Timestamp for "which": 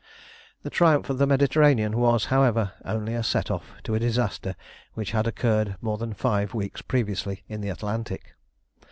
4.95-5.11